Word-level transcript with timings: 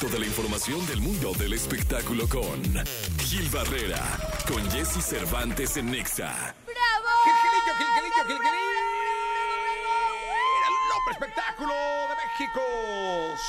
Toda 0.00 0.18
la 0.18 0.26
información 0.26 0.84
del 0.88 1.00
mundo 1.00 1.32
del 1.38 1.52
espectáculo 1.54 2.28
con 2.28 2.60
Gil 3.18 3.48
Barrera, 3.48 4.02
con 4.46 4.62
Jesse 4.70 5.02
Cervantes 5.02 5.78
en 5.78 5.90
Nexa. 5.90 6.54
Gilgilillo, 7.24 7.72
Gilgilillo, 7.78 8.24
Gilgilillo. 8.26 8.60
El 10.66 10.72
hombre 10.92 11.12
espectáculo 11.12 11.72
de 11.72 12.14
México. 12.20 12.60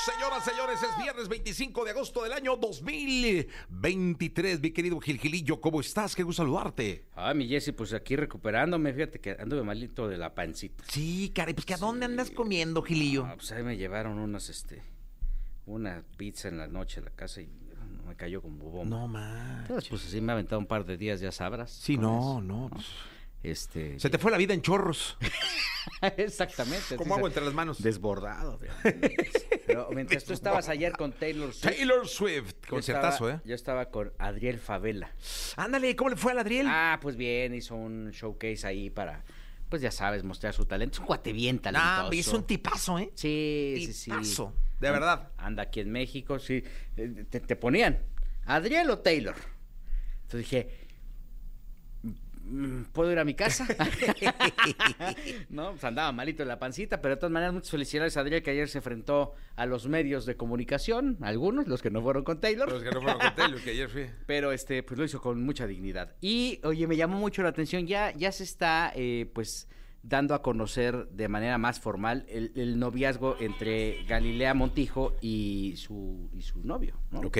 Señoras, 0.05 0.45
señores, 0.45 0.81
es 0.83 0.97
viernes 1.03 1.27
25 1.27 1.83
de 1.83 1.91
agosto 1.91 2.23
del 2.23 2.31
año 2.31 2.55
2023. 2.55 4.61
Mi 4.61 4.71
querido 4.71 5.01
Gilgilillo, 5.01 5.59
¿cómo 5.59 5.81
estás? 5.81 6.15
Qué 6.15 6.23
gusto 6.23 6.43
saludarte. 6.43 7.07
Ah, 7.13 7.33
mi 7.33 7.49
Jessy, 7.49 7.73
pues 7.73 7.91
aquí 7.91 8.15
recuperándome, 8.15 8.93
fíjate 8.93 9.19
que 9.19 9.31
anduve 9.31 9.63
malito 9.63 10.07
de 10.07 10.17
la 10.17 10.33
pancita. 10.33 10.81
Sí, 10.87 11.29
caray, 11.35 11.53
pues 11.53 11.65
que 11.65 11.73
¿a 11.73 11.77
dónde 11.77 12.05
andas 12.05 12.31
comiendo, 12.31 12.81
Gilillo? 12.83 13.25
Ah, 13.25 13.33
pues 13.35 13.51
ahí 13.51 13.63
me 13.63 13.75
llevaron 13.75 14.17
unas, 14.17 14.47
este, 14.47 14.81
una 15.67 16.03
pizza 16.17 16.47
en 16.47 16.57
la 16.57 16.67
noche 16.67 16.99
a 16.99 17.03
la 17.03 17.11
casa 17.11 17.41
y 17.41 17.49
me 18.07 18.15
cayó 18.15 18.41
como 18.41 18.57
bubón. 18.57 18.89
No 18.89 19.07
más. 19.07 19.67
Pues 19.67 20.05
así 20.05 20.19
me 20.21 20.31
ha 20.31 20.33
aventado 20.33 20.59
un 20.59 20.65
par 20.65 20.85
de 20.85 20.97
días, 20.97 21.19
ya 21.19 21.31
sabrás. 21.31 21.69
Sí, 21.71 21.97
no, 21.97 22.17
eso, 22.19 22.41
no. 22.41 22.69
pues, 22.71 22.85
Este. 23.43 23.99
Se 23.99 24.09
te 24.09 24.17
fue 24.17 24.31
la 24.31 24.37
vida 24.37 24.53
en 24.53 24.61
chorros. 24.61 25.17
Exactamente. 26.17 26.95
Como 26.95 27.15
agua 27.15 27.29
se- 27.29 27.31
entre 27.33 27.45
las 27.45 27.53
manos. 27.53 27.81
Desbordado. 27.81 28.59
Pero 29.67 29.89
mientras 29.93 30.23
tú 30.25 30.33
estabas 30.33 30.69
ayer 30.69 30.93
con 30.93 31.11
Taylor 31.11 31.53
Swift. 31.53 31.75
Taylor 31.75 32.07
Swift. 32.07 32.53
Concertazo, 32.69 33.29
¿eh? 33.29 33.39
Yo 33.45 33.55
estaba 33.55 33.87
con 33.87 34.13
Adriel 34.17 34.59
Favela. 34.59 35.11
Ándale, 35.55 35.95
¿cómo 35.95 36.09
le 36.09 36.15
fue 36.15 36.31
al 36.31 36.39
Adriel? 36.39 36.67
Ah, 36.69 36.99
pues 37.01 37.15
bien, 37.15 37.53
hizo 37.55 37.75
un 37.75 38.11
showcase 38.11 38.65
ahí 38.65 38.89
para, 38.89 39.23
pues 39.69 39.81
ya 39.81 39.91
sabes, 39.91 40.23
mostrar 40.23 40.53
su 40.53 40.65
talento. 40.65 40.95
Es 40.95 40.99
un 40.99 41.05
cuate 41.05 41.33
bien 41.33 41.59
talentoso. 41.59 41.91
Ah, 42.05 42.09
es 42.11 42.27
un 42.29 42.43
tipazo, 42.45 42.99
¿eh? 42.99 43.11
Sí, 43.15 43.75
sí, 43.87 43.93
sí. 43.93 44.11
Tipazo, 44.11 44.53
de 44.79 44.91
verdad. 44.91 45.29
Anda 45.37 45.63
aquí 45.63 45.79
en 45.79 45.91
México, 45.91 46.39
sí. 46.39 46.63
Eh, 46.95 47.25
Te, 47.29 47.39
te 47.39 47.55
ponían, 47.55 47.99
¿Adriel 48.45 48.89
o 48.89 48.99
Taylor? 48.99 49.35
Entonces 50.23 50.49
dije, 50.49 50.69
mm, 52.43 52.83
¿puedo 52.93 53.11
ir 53.11 53.19
a 53.19 53.25
mi 53.25 53.33
casa? 53.33 53.67
no, 55.49 55.71
pues 55.71 55.83
andaba 55.83 56.11
malito 56.11 56.43
en 56.43 56.49
la 56.49 56.59
pancita, 56.59 57.01
pero 57.01 57.15
de 57.15 57.19
todas 57.19 57.31
maneras, 57.31 57.53
muchas 57.53 57.71
felicidades 57.71 58.15
a 58.17 58.21
Adriel 58.21 58.43
que 58.43 58.51
ayer 58.51 58.69
se 58.69 58.77
enfrentó 58.79 59.33
a 59.55 59.65
los 59.65 59.87
medios 59.87 60.25
de 60.25 60.35
comunicación, 60.35 61.17
algunos, 61.21 61.67
los 61.67 61.81
que 61.81 61.89
no 61.91 62.01
fueron 62.01 62.23
con 62.23 62.39
Taylor. 62.39 62.71
Los 62.71 62.83
que 62.83 62.91
no 62.91 63.01
fueron 63.01 63.19
con 63.19 63.35
Taylor, 63.35 63.61
que 63.61 63.71
ayer 63.71 63.89
fui. 63.89 64.05
Pero 64.25 64.51
este, 64.51 64.83
pues 64.83 64.97
lo 64.97 65.05
hizo 65.05 65.21
con 65.21 65.41
mucha 65.43 65.67
dignidad. 65.67 66.15
Y, 66.21 66.59
oye, 66.63 66.87
me 66.87 66.95
llamó 66.95 67.17
mucho 67.17 67.43
la 67.43 67.49
atención, 67.49 67.87
ya, 67.87 68.13
ya 68.15 68.31
se 68.31 68.43
está, 68.43 68.91
eh, 68.95 69.29
pues, 69.33 69.67
dando 70.07 70.33
a 70.33 70.41
conocer 70.41 71.07
de 71.09 71.27
manera 71.27 71.57
más 71.57 71.79
formal 71.79 72.25
el, 72.29 72.51
el 72.55 72.79
noviazgo 72.79 73.35
entre 73.39 74.03
Galilea 74.07 74.53
Montijo 74.53 75.15
y 75.21 75.73
su, 75.77 76.29
y 76.33 76.41
su 76.41 76.59
novio, 76.63 76.95
¿no? 77.11 77.19
Ok. 77.21 77.39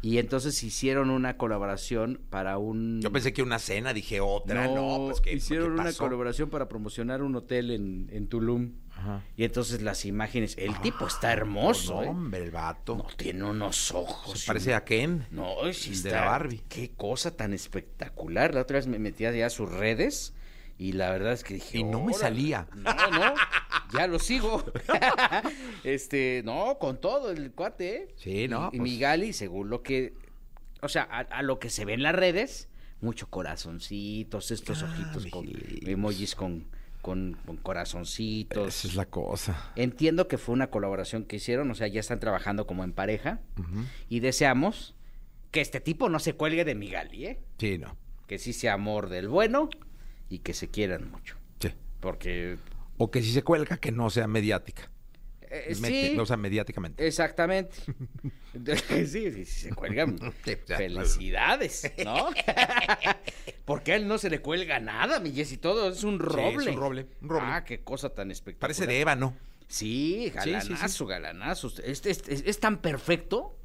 Y 0.00 0.18
entonces 0.18 0.62
hicieron 0.62 1.10
una 1.10 1.36
colaboración 1.36 2.20
para 2.30 2.56
un... 2.56 3.00
Yo 3.02 3.10
pensé 3.10 3.32
que 3.32 3.42
una 3.42 3.58
cena, 3.58 3.92
dije 3.92 4.20
otra, 4.20 4.68
no, 4.68 5.06
pues 5.08 5.20
que 5.20 5.32
hicieron 5.32 5.74
¿qué 5.74 5.80
una 5.80 5.92
colaboración 5.92 6.50
para 6.50 6.68
promocionar 6.68 7.20
un 7.20 7.34
hotel 7.34 7.72
en, 7.72 8.08
en 8.12 8.28
Tulum. 8.28 8.74
Ajá. 8.92 9.24
Y 9.36 9.42
entonces 9.42 9.82
las 9.82 10.04
imágenes, 10.04 10.54
el 10.56 10.80
tipo 10.82 11.04
está 11.08 11.32
hermoso, 11.32 11.96
No, 11.96 12.02
¿eh? 12.04 12.08
hombre, 12.08 12.44
el 12.44 12.52
vato. 12.52 12.94
No, 12.96 13.06
tiene 13.16 13.42
unos 13.42 13.92
ojos. 13.92 14.38
Se 14.38 14.46
parece 14.46 14.72
a 14.72 14.84
Ken. 14.84 15.26
no, 15.32 15.54
sí 15.72 15.90
El 15.90 16.02
de 16.04 16.08
está- 16.10 16.20
la 16.24 16.30
Barbie. 16.30 16.62
Qué 16.68 16.92
cosa 16.96 17.36
tan 17.36 17.52
espectacular. 17.52 18.54
La 18.54 18.60
otra 18.62 18.76
vez 18.76 18.86
me 18.86 19.00
metí 19.00 19.24
ya 19.24 19.46
a 19.46 19.50
sus 19.50 19.68
redes 19.68 20.32
y 20.78 20.92
la 20.92 21.10
verdad 21.10 21.32
es 21.32 21.44
que 21.44 21.54
dije. 21.54 21.78
Y 21.78 21.84
no 21.84 22.02
me 22.02 22.12
salía. 22.14 22.68
No, 22.74 22.92
no, 23.10 23.34
ya 23.92 24.06
lo 24.06 24.18
sigo. 24.18 24.64
este, 25.84 26.42
no, 26.44 26.78
con 26.78 27.00
todo 27.00 27.30
el 27.30 27.52
cuate, 27.52 27.96
¿eh? 27.96 28.08
Sí, 28.16 28.48
no, 28.48 28.70
Y, 28.72 28.76
y 28.76 28.78
pues. 28.78 28.80
mi 28.90 28.98
Gali, 28.98 29.32
según 29.32 29.70
lo 29.70 29.82
que. 29.82 30.14
O 30.80 30.88
sea, 30.88 31.02
a, 31.10 31.18
a 31.20 31.42
lo 31.42 31.58
que 31.58 31.70
se 31.70 31.84
ve 31.84 31.94
en 31.94 32.02
las 32.02 32.14
redes, 32.14 32.68
mucho 33.00 33.28
corazoncitos, 33.28 34.50
estos 34.50 34.82
Ah, 34.82 34.86
ojitos 34.92 35.26
con 35.26 35.46
emojis 35.86 36.34
con, 36.36 36.66
con, 37.02 37.36
con 37.44 37.56
corazoncitos. 37.56 38.68
Esa 38.68 38.88
es 38.88 38.94
la 38.94 39.06
cosa. 39.06 39.72
Entiendo 39.74 40.28
que 40.28 40.38
fue 40.38 40.52
una 40.54 40.70
colaboración 40.70 41.24
que 41.24 41.36
hicieron, 41.36 41.70
o 41.70 41.74
sea, 41.74 41.88
ya 41.88 41.98
están 42.00 42.20
trabajando 42.20 42.66
como 42.66 42.84
en 42.84 42.92
pareja 42.92 43.40
y 44.08 44.20
deseamos 44.20 44.94
que 45.50 45.60
este 45.60 45.80
tipo 45.80 46.08
no 46.08 46.18
se 46.20 46.34
cuelgue 46.34 46.64
de 46.64 46.74
mi 46.76 46.88
Gali, 46.90 47.26
¿eh? 47.26 47.40
Sí, 47.58 47.78
no. 47.78 47.96
Que 48.28 48.38
sí 48.38 48.52
sea 48.52 48.74
amor 48.74 49.08
del 49.08 49.28
bueno 49.28 49.70
y 50.28 50.40
que 50.40 50.54
se 50.54 50.68
quieran 50.68 51.10
mucho. 51.10 51.36
Sí. 51.60 51.72
Porque, 52.00 52.56
O 52.96 53.10
que 53.10 53.22
si 53.22 53.32
se 53.32 53.42
cuelga, 53.42 53.76
que 53.78 53.92
no 53.92 54.10
sea 54.10 54.26
mediática. 54.26 54.90
eh, 55.42 55.74
Mete- 55.80 56.08
sí, 56.10 56.16
No 56.16 56.26
sea 56.26 56.36
mediáticamente. 56.36 57.06
exactamente. 57.06 57.76
sí, 58.88 59.06
sí, 59.06 59.32
sí, 59.32 59.44
se 59.44 59.74
cuelgan. 59.74 60.18
Sí, 60.44 60.56
Felicidades, 60.66 61.90
¿no? 62.04 62.28
Porque 63.64 63.92
a 63.92 63.96
él 63.96 64.08
no 64.08 64.18
se 64.18 64.30
le 64.30 64.40
cuelga 64.40 64.80
nada, 64.80 65.20
mi 65.20 65.32
Jessy, 65.32 65.56
todo 65.58 65.90
es 65.90 66.02
un 66.04 66.14
es 66.14 66.20
roble. 66.20 66.70
un 66.72 66.76
roble, 66.78 67.06
un 67.22 67.28
roble. 67.28 67.46
Ah, 67.50 67.64
qué 67.64 67.80
cosa 67.80 68.10
tan 68.10 68.30
espectacular. 68.30 68.60
Parece 68.60 68.86
de 68.86 69.00
ébano. 69.00 69.36
Sí, 69.66 70.32
galanazo, 70.34 71.06
galanazo. 71.06 71.70
Este 71.84 72.10
es, 72.10 72.22
es- 72.28 72.42
es 72.46 72.58
tan 72.60 72.78
perfecto, 72.78 73.57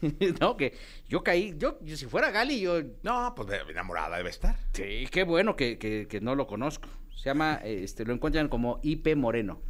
¿no? 0.40 0.56
Que 0.56 0.74
yo 1.08 1.22
caí, 1.22 1.54
yo, 1.58 1.78
si 1.84 2.06
fuera 2.06 2.30
Gali, 2.30 2.60
yo, 2.60 2.82
No, 3.02 3.32
pues 3.36 3.48
enamorada 3.68 4.16
debe 4.16 4.30
estar. 4.30 4.56
sí, 4.72 5.06
qué 5.10 5.24
bueno 5.24 5.56
que, 5.56 5.78
que- 5.78 6.06
que 6.08 6.20
no 6.20 6.34
lo 6.34 6.46
conozco. 6.46 6.88
Se 7.16 7.24
llama, 7.30 7.60
eh, 7.64 7.80
este, 7.82 8.04
lo 8.04 8.12
encuentran 8.12 8.48
como 8.48 8.78
IP 8.82 9.16
Moreno 9.16 9.60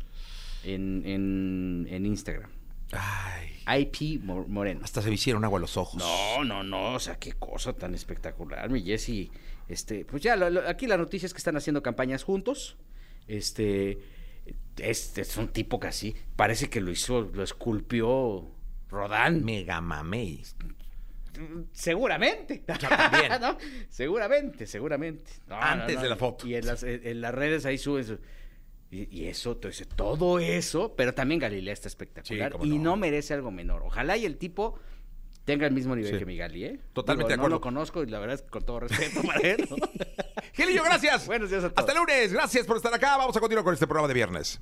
en, 0.65 1.03
en, 1.07 1.87
en 1.91 2.07
Instagram. 2.07 2.51
Ay. 2.93 3.81
IP 3.83 4.23
Mo- 4.23 4.47
Moreno. 4.47 4.81
Hasta 4.85 5.03
se 5.03 5.09
me 5.09 5.15
hicieron 5.15 5.45
agua 5.45 5.59
los 5.59 5.77
ojos. 5.77 5.97
No, 6.03 6.45
no, 6.45 6.63
no, 6.63 6.95
o 6.95 7.01
sea, 7.01 7.17
qué 7.19 7.33
cosa 7.33 7.73
tan 7.73 7.95
espectacular, 7.95 8.69
mi 8.71 8.83
Jessy. 8.83 9.31
Este, 9.69 10.05
pues 10.05 10.23
ya, 10.23 10.37
lo- 10.37 10.51
lo- 10.51 10.69
aquí 10.69 10.87
la 10.87 10.97
noticia 10.97 11.27
es 11.27 11.33
que 11.33 11.39
están 11.39 11.57
haciendo 11.57 11.83
campañas 11.83 12.23
juntos. 12.23 12.77
Este, 13.27 13.99
este 14.79 15.23
es 15.23 15.37
un 15.37 15.49
tipo 15.49 15.81
que 15.81 15.89
así, 15.89 16.15
parece 16.37 16.69
que 16.71 16.81
lo 16.81 16.91
hizo, 16.93 17.23
lo 17.23 17.43
esculpió 17.43 18.47
Rodán. 18.89 19.45
Mega 19.45 19.81
mamey. 19.81 20.43
Seguramente. 21.73 22.59
también. 22.67 23.33
¿No? 23.41 23.59
Seguramente, 23.89 24.67
seguramente. 24.67 25.33
No, 25.47 25.57
Antes 25.57 25.97
no, 25.97 26.01
no. 26.01 26.03
de 26.05 26.09
la 26.09 26.17
foto. 26.17 26.47
Y 26.47 26.55
en 26.55 26.67
las, 26.67 26.83
en- 26.83 27.07
en 27.07 27.21
las 27.21 27.35
redes 27.35 27.67
ahí 27.67 27.79
suben 27.79 28.05
su- 28.05 28.19
Y, 28.91 29.09
y 29.23 29.27
eso, 29.27 29.53
entonces, 29.53 29.89
todo 29.89 30.39
eso, 30.39 30.95
pero 30.97 31.13
también 31.13 31.41
Galilea 31.41 31.73
está 31.75 31.89
espectacular. 31.89 32.53
Sí, 32.61 32.69
y 32.69 32.79
no. 32.79 32.85
no 32.85 32.97
merece 32.97 33.35
algo 33.35 33.51
menor. 33.51 33.83
Ojalá 33.83 34.17
y 34.17 34.25
el 34.25 34.39
tipo 34.39 34.79
tenga 35.45 35.67
el 35.67 35.73
mismo 35.75 35.95
nivel 35.95 36.13
Sí. 36.13 36.19
que 36.19 36.25
mi 36.27 36.37
Gali, 36.37 36.65
¿eh? 36.65 36.81
Totalmente 36.93 37.33
de 37.33 37.37
No 37.37 37.43
acuerdo. 37.43 37.57
lo 37.57 37.61
conozco 37.61 38.03
y 38.03 38.07
la 38.07 38.19
verdad 38.19 38.37
es 38.37 38.43
que 38.43 38.49
con 38.49 38.65
todo 38.65 38.81
respeto 38.81 39.23
para 39.27 39.41
él. 39.41 39.67
¿no? 39.69 39.77
Gilillo, 40.55 40.83
gracias. 40.85 41.27
Buenos 41.27 41.51
días 41.51 41.65
a 41.65 41.69
todos. 41.71 41.87
Hasta 41.89 42.01
lunes. 42.01 42.33
Gracias 42.33 42.67
por 42.67 42.77
estar 42.77 42.95
acá. 42.95 43.17
Vamos 43.19 43.37
a 43.37 43.41
continuar 43.41 43.65
con 43.65 43.75
este 43.75 43.87
programa 43.87 44.09
de 44.09 44.15
viernes. 44.15 44.61